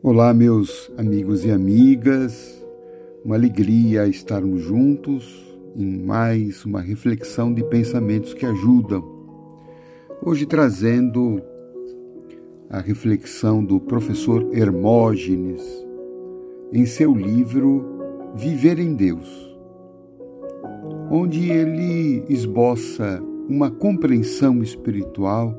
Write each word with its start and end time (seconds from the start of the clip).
Olá, 0.00 0.32
meus 0.32 0.92
amigos 0.96 1.44
e 1.44 1.50
amigas, 1.50 2.64
uma 3.24 3.34
alegria 3.34 4.06
estarmos 4.06 4.62
juntos 4.62 5.44
em 5.74 5.98
mais 5.98 6.64
uma 6.64 6.80
reflexão 6.80 7.52
de 7.52 7.64
pensamentos 7.64 8.32
que 8.32 8.46
ajudam. 8.46 9.04
Hoje 10.24 10.46
trazendo 10.46 11.42
a 12.70 12.78
reflexão 12.78 13.64
do 13.64 13.80
professor 13.80 14.48
Hermógenes 14.52 15.62
em 16.72 16.86
seu 16.86 17.12
livro 17.12 17.84
Viver 18.36 18.78
em 18.78 18.94
Deus, 18.94 19.58
onde 21.10 21.50
ele 21.50 22.24
esboça 22.28 23.20
uma 23.48 23.68
compreensão 23.68 24.62
espiritual 24.62 25.52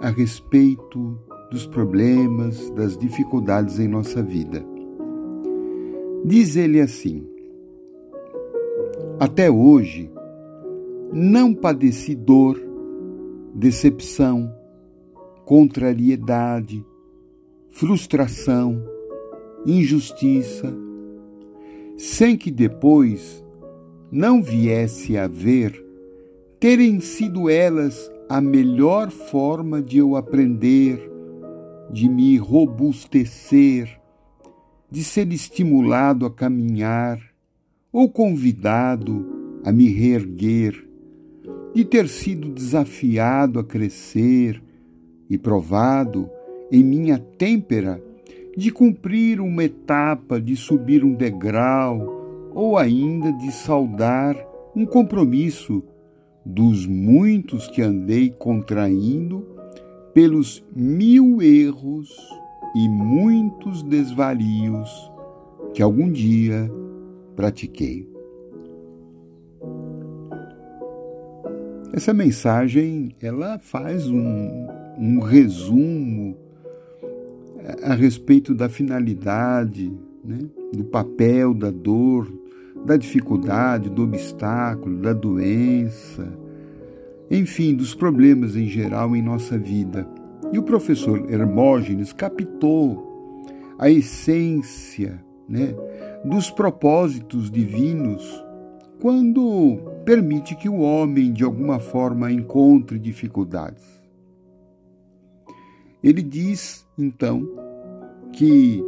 a 0.00 0.08
respeito 0.08 1.18
dos 1.52 1.66
problemas, 1.66 2.70
das 2.70 2.96
dificuldades 2.96 3.78
em 3.78 3.86
nossa 3.86 4.22
vida. 4.22 4.64
Diz 6.24 6.56
ele 6.56 6.80
assim: 6.80 7.28
Até 9.20 9.50
hoje 9.50 10.10
não 11.12 11.52
padeci 11.52 12.14
dor, 12.14 12.58
decepção, 13.54 14.50
contrariedade, 15.44 16.82
frustração, 17.68 18.82
injustiça, 19.66 20.74
sem 21.98 22.34
que 22.34 22.50
depois 22.50 23.44
não 24.10 24.42
viesse 24.42 25.18
a 25.18 25.28
ver 25.28 25.84
terem 26.58 26.98
sido 27.00 27.50
elas 27.50 28.10
a 28.26 28.40
melhor 28.40 29.10
forma 29.10 29.82
de 29.82 29.98
eu 29.98 30.16
aprender, 30.16 31.11
de 31.92 32.08
me 32.08 32.38
robustecer, 32.38 34.00
de 34.90 35.04
ser 35.04 35.30
estimulado 35.32 36.24
a 36.24 36.30
caminhar 36.30 37.20
ou 37.92 38.08
convidado 38.08 39.60
a 39.64 39.70
me 39.70 39.88
reerguer, 39.88 40.88
de 41.74 41.84
ter 41.84 42.08
sido 42.08 42.48
desafiado 42.48 43.58
a 43.58 43.64
crescer 43.64 44.62
e 45.28 45.36
provado 45.36 46.30
em 46.70 46.82
minha 46.82 47.18
têmpera 47.18 48.02
de 48.56 48.70
cumprir 48.70 49.40
uma 49.40 49.64
etapa, 49.64 50.40
de 50.40 50.56
subir 50.56 51.04
um 51.04 51.14
degrau 51.14 52.50
ou 52.54 52.76
ainda 52.76 53.32
de 53.32 53.52
saudar 53.52 54.36
um 54.74 54.84
compromisso 54.84 55.82
dos 56.44 56.86
muitos 56.86 57.68
que 57.68 57.80
andei 57.80 58.30
contraindo 58.30 59.51
pelos 60.14 60.64
mil 60.74 61.40
erros 61.40 62.10
e 62.74 62.88
muitos 62.88 63.82
desvarios 63.82 64.88
que 65.74 65.82
algum 65.82 66.10
dia 66.10 66.70
pratiquei. 67.34 68.10
Essa 71.92 72.14
mensagem 72.14 73.14
ela 73.20 73.58
faz 73.58 74.08
um, 74.08 74.66
um 74.98 75.20
resumo 75.20 76.36
a 77.82 77.94
respeito 77.94 78.54
da 78.54 78.68
finalidade, 78.68 79.92
né, 80.24 80.38
do 80.72 80.84
papel 80.84 81.52
da 81.52 81.70
dor, 81.70 82.32
da 82.84 82.96
dificuldade, 82.96 83.90
do 83.90 84.02
obstáculo, 84.02 84.98
da 84.98 85.12
doença, 85.12 86.26
enfim, 87.32 87.74
dos 87.74 87.94
problemas 87.94 88.56
em 88.56 88.66
geral 88.66 89.16
em 89.16 89.22
nossa 89.22 89.58
vida. 89.58 90.06
E 90.52 90.58
o 90.58 90.62
professor 90.62 91.32
Hermógenes 91.32 92.12
captou 92.12 93.74
a 93.78 93.88
essência 93.88 95.24
né, 95.48 95.74
dos 96.22 96.50
propósitos 96.50 97.50
divinos 97.50 98.22
quando 99.00 99.78
permite 100.04 100.54
que 100.54 100.68
o 100.68 100.80
homem, 100.80 101.32
de 101.32 101.42
alguma 101.42 101.80
forma, 101.80 102.30
encontre 102.30 102.98
dificuldades. 102.98 103.82
Ele 106.04 106.20
diz, 106.20 106.86
então, 106.98 107.48
que 108.30 108.84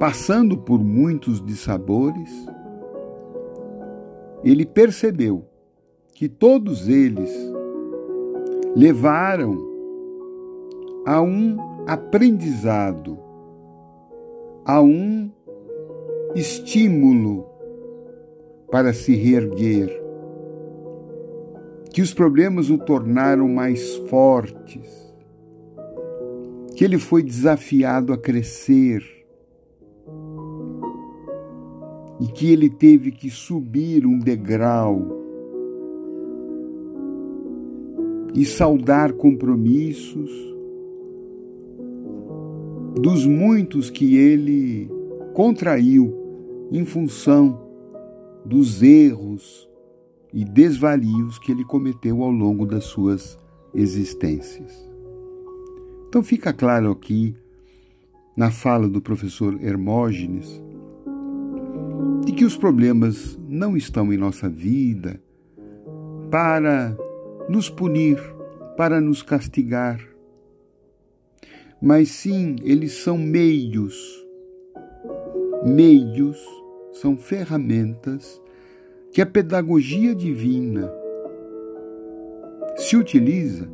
passando 0.00 0.56
por 0.56 0.82
muitos 0.82 1.44
dissabores, 1.44 2.30
ele 4.42 4.64
percebeu 4.64 5.51
que 6.12 6.28
todos 6.28 6.88
eles 6.88 7.30
levaram 8.76 9.58
a 11.06 11.20
um 11.20 11.56
aprendizado, 11.86 13.18
a 14.64 14.80
um 14.80 15.30
estímulo 16.34 17.46
para 18.70 18.92
se 18.92 19.14
reerguer, 19.14 19.90
que 21.92 22.00
os 22.00 22.14
problemas 22.14 22.70
o 22.70 22.78
tornaram 22.78 23.48
mais 23.48 23.96
fortes, 24.08 25.12
que 26.76 26.84
ele 26.84 26.98
foi 26.98 27.22
desafiado 27.22 28.12
a 28.12 28.18
crescer 28.18 29.02
e 32.20 32.26
que 32.28 32.50
ele 32.52 32.70
teve 32.70 33.10
que 33.10 33.28
subir 33.28 34.06
um 34.06 34.18
degrau 34.18 35.21
e 38.34 38.44
saudar 38.44 39.12
compromissos 39.12 40.30
dos 43.00 43.26
muitos 43.26 43.90
que 43.90 44.16
ele 44.16 44.90
contraiu 45.34 46.14
em 46.70 46.84
função 46.84 47.60
dos 48.44 48.82
erros 48.82 49.68
e 50.32 50.44
desvalios 50.44 51.38
que 51.38 51.52
ele 51.52 51.64
cometeu 51.64 52.22
ao 52.22 52.30
longo 52.30 52.66
das 52.66 52.84
suas 52.84 53.38
existências. 53.74 54.90
Então 56.08 56.22
fica 56.22 56.52
claro 56.52 56.90
aqui, 56.90 57.34
na 58.36 58.50
fala 58.50 58.88
do 58.88 59.00
professor 59.00 59.62
Hermógenes, 59.62 60.62
de 62.24 62.32
que 62.32 62.44
os 62.44 62.56
problemas 62.56 63.38
não 63.48 63.76
estão 63.76 64.12
em 64.12 64.16
nossa 64.16 64.48
vida 64.48 65.20
para 66.30 66.96
nos 67.48 67.68
punir, 67.68 68.18
para 68.76 69.00
nos 69.00 69.22
castigar. 69.22 70.00
Mas 71.80 72.10
sim, 72.10 72.56
eles 72.62 72.92
são 72.92 73.18
meios. 73.18 73.96
Meios 75.64 76.38
são 76.92 77.16
ferramentas 77.16 78.40
que 79.12 79.20
a 79.20 79.26
pedagogia 79.26 80.14
divina 80.14 80.92
se 82.76 82.96
utiliza 82.96 83.68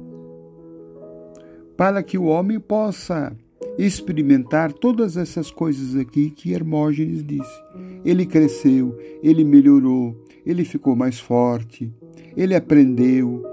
para 1.76 2.02
que 2.02 2.18
o 2.18 2.24
homem 2.24 2.58
possa 2.58 3.36
experimentar 3.78 4.72
todas 4.72 5.16
essas 5.16 5.50
coisas 5.50 5.94
aqui 5.94 6.30
que 6.30 6.52
Hermógenes 6.52 7.24
disse. 7.24 7.62
Ele 8.04 8.26
cresceu, 8.26 8.98
ele 9.22 9.44
melhorou, 9.44 10.16
ele 10.44 10.64
ficou 10.64 10.96
mais 10.96 11.20
forte, 11.20 11.92
ele 12.36 12.56
aprendeu, 12.56 13.44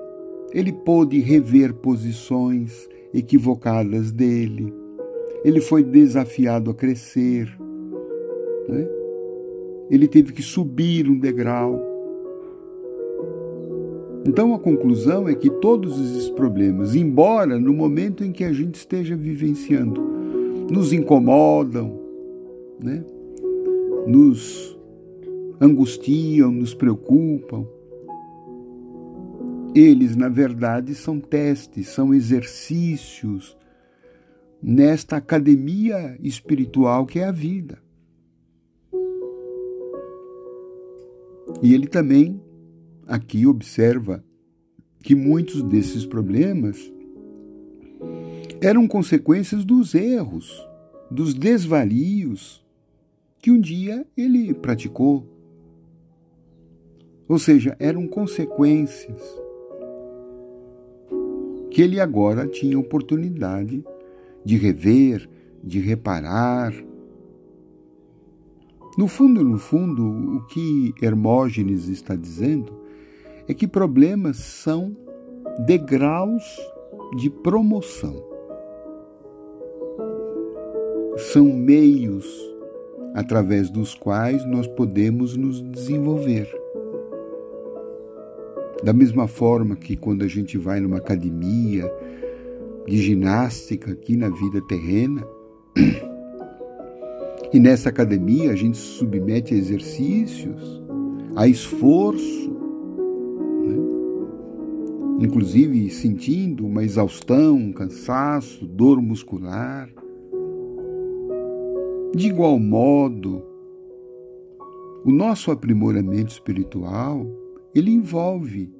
ele 0.52 0.72
pôde 0.72 1.20
rever 1.20 1.74
posições 1.74 2.88
equivocadas 3.14 4.12
dele. 4.12 4.74
Ele 5.44 5.62
foi 5.62 5.84
desafiado 5.84 6.72
a 6.72 6.74
crescer. 6.74 7.48
Né? 8.68 8.88
Ele 9.90 10.08
teve 10.08 10.34
que 10.34 10.42
subir 10.42 11.10
um 11.10 11.18
degrau. 11.18 11.82
Então 14.28 14.56
a 14.56 14.60
conclusão 14.60 15.30
é 15.30 15.36
que 15.36 15.50
todos 15.50 16.00
esses 16.00 16.30
problemas, 16.32 16.96
embora 16.96 17.60
no 17.60 17.72
momento 17.72 18.24
em 18.24 18.32
que 18.32 18.44
a 18.44 18.52
gente 18.52 18.76
esteja 18.76 19.16
vivenciando, 19.16 20.02
nos 20.70 20.92
incomodam, 20.92 22.00
né? 22.84 23.06
nos 24.08 24.76
angustiam, 25.62 26.52
nos 26.52 26.74
preocupam, 26.74 27.68
eles, 29.76 30.16
na 30.16 30.30
verdade, 30.30 30.96
são 30.96 31.20
testes, 31.20 31.90
são 31.90 32.14
exercícios 32.14 33.58
nesta 34.64 35.18
academia 35.18 36.18
espiritual 36.24 37.06
que 37.06 37.20
é 37.20 37.26
a 37.26 37.32
vida. 37.32 37.78
E 41.62 41.74
ele 41.74 41.88
também 41.88 42.42
aqui 43.06 43.46
observa 43.46 44.24
que 45.04 45.14
muitos 45.14 45.62
desses 45.62 46.06
problemas 46.06 46.92
eram 48.62 48.88
consequências 48.88 49.66
dos 49.66 49.94
erros, 49.94 50.66
dos 51.12 51.34
desvarios 51.34 52.66
que 53.40 53.52
um 53.52 53.60
dia 53.60 54.08
ele 54.16 54.54
praticou. 54.54 55.28
Ou 57.28 57.38
seja, 57.38 57.76
eram 57.78 58.08
consequências 58.08 59.45
que 61.76 61.82
ele 61.82 62.00
agora 62.00 62.48
tinha 62.48 62.80
oportunidade 62.80 63.84
de 64.46 64.56
rever, 64.56 65.30
de 65.62 65.82
reparar. 65.82 66.74
No 68.98 69.10
fundo, 69.10 69.44
no 69.44 69.58
fundo, 69.58 70.38
o 70.38 70.46
que 70.48 70.94
Hermógenes 71.02 71.90
está 71.90 72.16
dizendo 72.16 72.72
é 73.46 73.54
que 73.54 73.68
problemas 73.68 74.38
são 74.38 74.96
degraus 75.66 76.44
de 77.18 77.30
promoção. 77.30 78.24
São 81.34 81.44
meios 81.44 82.26
através 83.14 83.70
dos 83.70 83.94
quais 83.94 84.46
nós 84.46 84.66
podemos 84.66 85.36
nos 85.36 85.62
desenvolver. 85.62 86.50
Da 88.86 88.94
mesma 88.94 89.28
forma 89.28 89.76
que 89.76 89.96
quando 89.96 90.24
a 90.24 90.28
gente 90.28 90.60
vai 90.60 90.80
numa 90.80 90.98
academia 90.98 91.92
de 92.88 92.98
ginástica 92.98 93.94
aqui 93.94 94.16
na 94.16 94.30
vida 94.30 94.62
terrena, 94.62 95.26
e 97.52 97.60
nessa 97.60 97.90
academia 97.90 98.52
a 98.52 98.56
gente 98.56 98.78
se 98.78 98.84
submete 98.84 99.56
a 99.56 99.58
exercícios, 99.58 100.84
a 101.36 101.48
esforço, 101.48 102.52
né? 103.64 105.26
inclusive 105.26 105.90
sentindo 105.90 106.64
uma 106.64 106.84
exaustão, 106.84 107.56
um 107.56 107.74
cansaço, 107.74 108.68
dor 108.68 109.02
muscular. 109.02 109.90
De 112.16 112.28
igual 112.28 112.60
modo, 112.60 113.42
o 115.04 115.12
nosso 115.12 115.50
aprimoramento 115.50 116.32
espiritual, 116.32 117.26
ele 117.76 117.92
envolve 117.92 118.74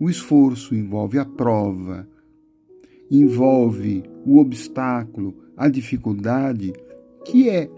o 0.00 0.10
esforço, 0.10 0.74
envolve 0.74 1.16
a 1.16 1.24
prova, 1.24 2.08
envolve 3.08 4.02
o 4.26 4.38
obstáculo, 4.38 5.34
a 5.56 5.68
dificuldade, 5.68 6.72
que 7.24 7.48
é 7.48 7.70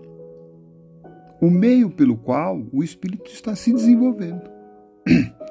o 1.40 1.50
meio 1.50 1.90
pelo 1.90 2.16
qual 2.16 2.64
o 2.72 2.82
espírito 2.82 3.30
está 3.30 3.54
se 3.54 3.72
desenvolvendo. 3.72 4.50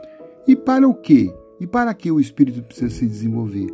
E 0.48 0.56
para 0.56 0.90
o 0.90 0.94
quê? 0.96 1.32
E 1.60 1.68
para 1.68 1.94
que 1.94 2.12
o 2.12 2.20
espírito 2.20 2.64
precisa 2.64 2.90
se 2.90 3.06
desenvolver? 3.06 3.70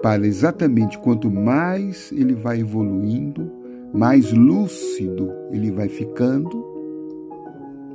Para 0.00 0.24
exatamente 0.24 0.96
quanto 1.00 1.28
mais 1.28 2.12
ele 2.12 2.32
vai 2.32 2.60
evoluindo, 2.60 3.50
mais 3.92 4.32
lúcido 4.32 5.32
ele 5.50 5.72
vai 5.72 5.88
ficando, 5.88 6.75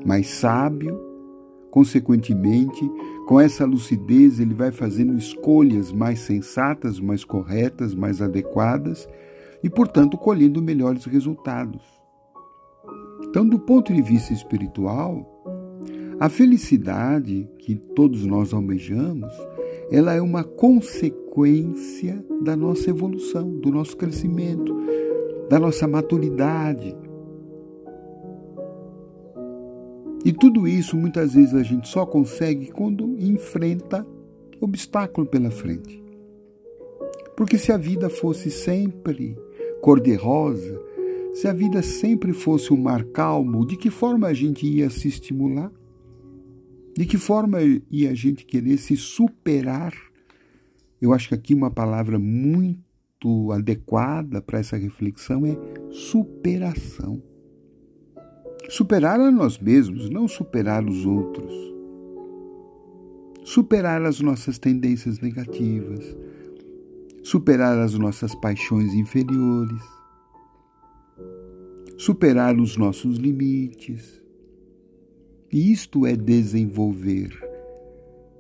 mais 0.06 0.27
sábio, 0.27 1.00
consequentemente, 1.69 2.89
com 3.27 3.39
essa 3.39 3.65
lucidez 3.65 4.39
ele 4.39 4.53
vai 4.53 4.71
fazendo 4.71 5.18
escolhas 5.18 5.92
mais 5.92 6.19
sensatas, 6.19 7.00
mais 7.00 7.24
corretas, 7.24 7.95
mais 7.95 8.21
adequadas 8.21 9.07
e, 9.63 9.69
portanto, 9.69 10.18
colhendo 10.18 10.62
melhores 10.62 11.06
resultados. 11.06 11.81
Então, 13.24 13.48
do 13.48 13.59
ponto 13.59 13.94
de 13.94 14.01
vista 14.01 14.33
espiritual, 14.33 15.25
a 16.19 16.30
felicidade 16.30 17.50
que 17.57 17.75
todos 17.75 18.25
nós 18.25 18.53
almejamos, 18.53 19.31
ela 19.89 20.13
é 20.13 20.21
uma 20.21 20.44
consequência 20.44 22.24
da 22.44 22.56
nossa 22.56 22.89
evolução, 22.89 23.50
do 23.59 23.71
nosso 23.71 23.95
crescimento, 23.95 24.75
da 25.50 25.59
nossa 25.59 25.88
maturidade. 25.88 26.95
E 30.24 30.32
tudo 30.32 30.68
isso 30.68 30.96
muitas 30.96 31.34
vezes 31.34 31.56
a 31.56 31.64
gente 31.64 31.88
só 31.88 32.06
consegue 32.06 32.72
quando 32.72 33.18
enfrenta 33.20 34.06
obstáculo 34.60 35.26
pela 35.26 35.50
frente. 35.50 36.02
Porque 37.36 37.58
se 37.58 37.72
a 37.72 37.78
vida 37.78 38.10
fosse 38.10 38.52
sempre 38.52 39.36
cor-de-rosa, 39.82 40.80
se 41.34 41.48
a 41.48 41.54
vida 41.54 41.82
sempre 41.82 42.34
fosse 42.34 42.72
um 42.72 42.78
mar 42.78 43.04
calmo, 43.06 43.66
de 43.66 43.76
que 43.76 43.90
forma 43.90 44.28
a 44.28 44.34
gente 44.34 44.68
ia 44.68 44.90
se 44.90 45.08
estimular? 45.08 45.72
De 46.96 47.06
que 47.06 47.18
forma 47.18 47.58
ia 47.90 48.12
a 48.12 48.14
gente 48.14 48.46
querer 48.46 48.78
se 48.78 48.96
superar? 48.96 49.94
Eu 51.02 51.14
acho 51.14 51.30
que 51.30 51.36
aqui 51.36 51.54
uma 51.56 51.72
palavra 51.72 52.20
muito 52.20 53.52
adequada 53.52 54.42
para 54.42 54.60
essa 54.60 54.78
reflexão 54.78 55.46
é 55.46 55.58
superação. 55.90 57.24
Superar 58.72 59.20
a 59.20 59.30
nós 59.30 59.60
mesmos, 59.60 60.10
não 60.10 60.30
superar 60.30 60.86
os 60.88 61.06
outros. 61.06 61.54
Superar 63.44 64.02
as 64.06 64.22
nossas 64.22 64.58
tendências 64.58 65.20
negativas, 65.20 66.16
superar 67.22 67.78
as 67.78 67.96
nossas 67.96 68.34
paixões 68.34 68.94
inferiores, 68.94 69.84
superar 71.98 72.58
os 72.58 72.78
nossos 72.78 73.18
limites. 73.18 74.24
Isto 75.52 76.06
é 76.06 76.16
desenvolver, 76.16 77.38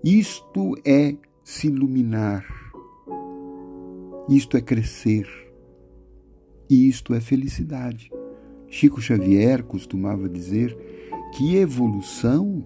isto 0.01 0.77
é 0.85 1.13
se 1.43 1.67
iluminar, 1.67 2.45
isto 4.29 4.55
é 4.55 4.61
crescer, 4.61 5.27
e 6.69 6.87
isto 6.87 7.13
é 7.13 7.19
felicidade. 7.19 8.09
Chico 8.71 9.01
Xavier 9.01 9.63
costumava 9.63 10.29
dizer 10.29 10.77
que 11.35 11.57
evolução, 11.57 12.63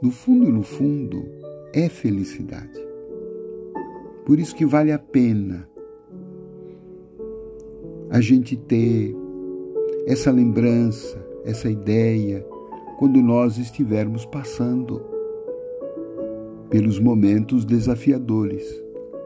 no 0.00 0.12
fundo, 0.12 0.52
no 0.52 0.62
fundo, 0.62 1.28
é 1.72 1.88
felicidade. 1.88 2.80
Por 4.24 4.38
isso 4.38 4.54
que 4.54 4.64
vale 4.64 4.92
a 4.92 4.98
pena 5.00 5.68
a 8.08 8.20
gente 8.20 8.56
ter 8.56 9.12
essa 10.06 10.30
lembrança, 10.30 11.18
essa 11.44 11.68
ideia, 11.68 12.46
quando 12.96 13.20
nós 13.20 13.58
estivermos 13.58 14.24
passando 14.24 15.02
pelos 16.70 17.00
momentos 17.00 17.64
desafiadores. 17.64 18.64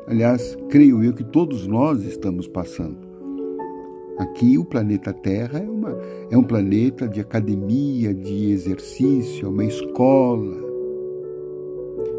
Aliás, 0.06 0.56
creio 0.70 1.04
eu 1.04 1.12
que 1.12 1.24
todos 1.24 1.66
nós 1.66 2.02
estamos 2.04 2.48
passando. 2.48 3.11
Aqui 4.22 4.56
o 4.56 4.64
planeta 4.64 5.12
Terra 5.12 5.58
é, 5.58 5.68
uma, 5.68 5.98
é 6.30 6.36
um 6.36 6.44
planeta 6.44 7.08
de 7.08 7.20
academia, 7.20 8.14
de 8.14 8.50
exercício, 8.50 9.46
é 9.46 9.48
uma 9.48 9.64
escola 9.64 10.72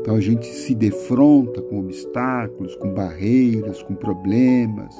então 0.03 0.15
a 0.17 0.19
gente 0.19 0.45
se 0.47 0.75
defronta 0.75 1.61
com 1.61 1.79
obstáculos, 1.79 2.75
com 2.75 2.94
barreiras, 2.94 3.81
com 3.81 3.95
problemas. 3.95 4.94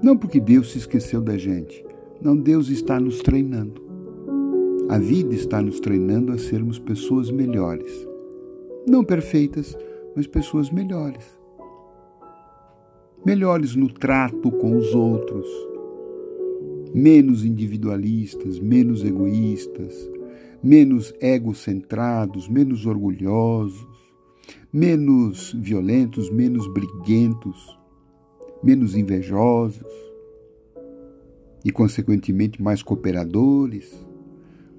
Não 0.00 0.16
porque 0.16 0.38
Deus 0.38 0.70
se 0.70 0.78
esqueceu 0.78 1.20
da 1.20 1.36
gente. 1.36 1.84
Não, 2.20 2.36
Deus 2.36 2.68
está 2.68 3.00
nos 3.00 3.18
treinando. 3.18 3.82
A 4.88 4.98
vida 4.98 5.34
está 5.34 5.60
nos 5.60 5.80
treinando 5.80 6.30
a 6.30 6.38
sermos 6.38 6.78
pessoas 6.78 7.32
melhores. 7.32 8.08
Não 8.88 9.02
perfeitas, 9.02 9.76
mas 10.14 10.28
pessoas 10.28 10.70
melhores. 10.70 11.36
Melhores 13.26 13.74
no 13.74 13.92
trato 13.92 14.48
com 14.52 14.76
os 14.76 14.94
outros, 14.94 15.46
menos 16.94 17.44
individualistas, 17.44 18.58
menos 18.58 19.04
egoístas, 19.04 20.10
menos 20.62 21.14
egocentrados, 21.20 22.48
menos 22.48 22.86
orgulhosos, 22.86 23.86
menos 24.72 25.54
violentos, 25.58 26.30
menos 26.30 26.66
briguentos, 26.72 27.78
menos 28.62 28.96
invejosos 28.96 29.86
e, 31.64 31.70
consequentemente, 31.70 32.62
mais 32.62 32.82
cooperadores, 32.82 33.92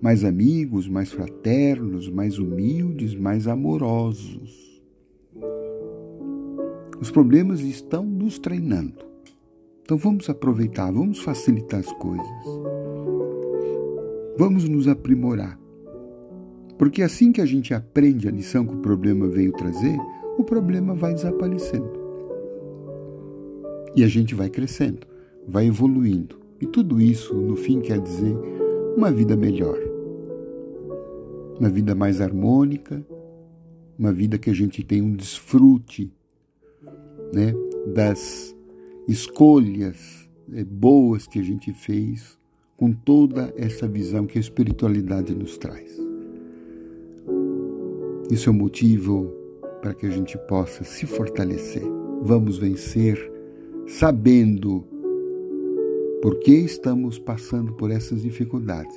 mais 0.02 0.24
amigos, 0.24 0.88
mais 0.88 1.12
fraternos, 1.12 2.10
mais 2.10 2.38
humildes, 2.38 3.16
mais 3.16 3.48
amorosos. 3.48 4.82
Os 7.00 7.12
problemas 7.12 7.62
estão 7.62 8.06
nos 8.06 8.40
treinando. 8.40 9.13
Então 9.84 9.98
vamos 9.98 10.30
aproveitar, 10.30 10.92
vamos 10.92 11.20
facilitar 11.20 11.82
as 11.82 11.92
coisas. 11.94 12.28
Vamos 14.38 14.68
nos 14.68 14.88
aprimorar. 14.88 15.60
Porque 16.78 17.02
assim 17.02 17.32
que 17.32 17.42
a 17.42 17.46
gente 17.46 17.74
aprende 17.74 18.28
a 18.28 18.32
lição 18.32 18.66
que 18.66 18.74
o 18.74 18.80
problema 18.80 19.28
veio 19.28 19.52
trazer, 19.52 19.98
o 20.38 20.44
problema 20.44 20.96
vai 20.96 21.14
desaparecendo. 21.14 22.02
E 23.96 24.04
a 24.04 24.08
gente 24.08 24.34
vai 24.34 24.50
crescendo, 24.50 25.06
vai 25.48 25.68
evoluindo. 25.68 26.40
E 26.60 26.66
tudo 26.66 27.00
isso, 27.00 27.36
no 27.36 27.56
fim, 27.56 27.80
quer 27.82 28.00
dizer 28.00 28.36
uma 28.96 29.12
vida 29.12 29.36
melhor. 29.36 29.78
Uma 31.60 31.70
vida 31.70 31.94
mais 31.94 32.22
harmônica, 32.22 33.06
uma 34.00 34.12
vida 34.12 34.38
que 34.38 34.50
a 34.50 34.54
gente 34.54 34.84
tem 34.84 35.02
um 35.02 35.14
desfrute 35.14 36.12
né, 37.34 37.54
das 37.94 38.53
escolhas 39.08 40.30
é, 40.54 40.64
boas 40.64 41.28
que 41.28 41.40
a 41.40 41.44
gente 41.44 41.74
fez 41.74 42.38
com 42.78 42.92
toda 42.92 43.54
essa 43.58 43.88
visão 43.88 44.26
que 44.26 44.38
a 44.38 44.42
espiritualidade 44.42 45.34
nos 45.34 45.58
traz. 45.58 45.98
Isso 48.30 48.50
é 48.50 48.52
um 48.52 48.56
motivo 48.56 49.32
para 49.82 49.94
que 49.94 50.06
a 50.06 50.10
gente 50.10 50.38
possa 50.48 50.84
se 50.84 51.06
fortalecer. 51.06 51.84
Vamos 52.22 52.58
vencer 52.58 53.32
sabendo 53.88 54.84
por 56.22 56.40
que 56.40 56.54
estamos 56.54 57.20
passando 57.20 57.74
por 57.74 57.92
essas 57.92 58.22
dificuldades. 58.22 58.96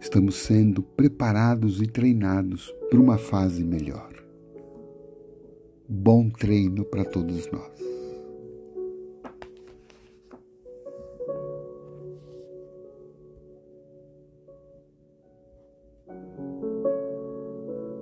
Estamos 0.00 0.36
sendo 0.36 0.82
preparados 0.82 1.82
e 1.82 1.86
treinados 1.86 2.74
para 2.88 2.98
uma 2.98 3.18
fase 3.18 3.62
melhor. 3.62 4.10
Bom 5.86 6.30
treino 6.30 6.84
para 6.84 7.04
todos 7.04 7.50
nós. 7.52 7.89